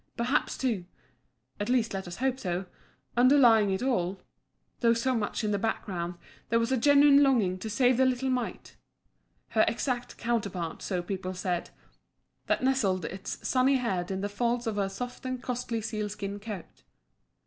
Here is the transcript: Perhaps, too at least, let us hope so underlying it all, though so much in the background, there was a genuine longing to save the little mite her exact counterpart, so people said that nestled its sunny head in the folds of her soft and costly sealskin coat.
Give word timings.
Perhaps, 0.17 0.57
too 0.57 0.85
at 1.59 1.69
least, 1.69 1.93
let 1.93 2.07
us 2.07 2.15
hope 2.15 2.39
so 2.39 2.65
underlying 3.15 3.69
it 3.69 3.83
all, 3.83 4.19
though 4.79 4.95
so 4.95 5.13
much 5.13 5.43
in 5.43 5.51
the 5.51 5.59
background, 5.59 6.15
there 6.49 6.57
was 6.57 6.71
a 6.71 6.75
genuine 6.75 7.21
longing 7.21 7.59
to 7.59 7.69
save 7.69 7.97
the 7.97 8.05
little 8.07 8.31
mite 8.31 8.77
her 9.49 9.63
exact 9.67 10.17
counterpart, 10.17 10.81
so 10.81 11.03
people 11.03 11.35
said 11.35 11.69
that 12.47 12.63
nestled 12.63 13.05
its 13.05 13.47
sunny 13.47 13.75
head 13.75 14.09
in 14.09 14.21
the 14.21 14.27
folds 14.27 14.65
of 14.65 14.77
her 14.77 14.89
soft 14.89 15.23
and 15.23 15.43
costly 15.43 15.81
sealskin 15.81 16.39
coat. 16.39 16.81